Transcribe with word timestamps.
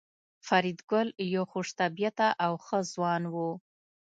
فریدګل 0.47 1.07
یو 1.35 1.43
خوش 1.51 1.67
طبیعته 1.81 2.27
او 2.45 2.53
ښه 2.65 2.79
ځوان 2.93 3.23
و 3.33 3.35